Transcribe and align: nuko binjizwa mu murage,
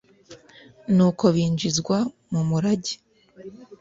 nuko 0.95 1.25
binjizwa 1.35 1.97
mu 2.31 2.41
murage, 2.49 2.95